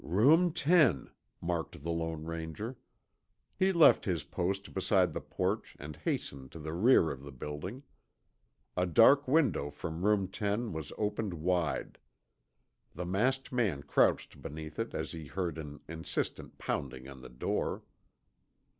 [0.03, 2.75] "Room ten," marked the Lone Ranger.
[3.55, 7.83] He left his post beside the porch and hastened to the rear of the building.
[8.75, 11.99] A dark window from room ten was opened wide.
[12.95, 17.83] The masked man crouched beneath it as he heard an insistent pounding on the door.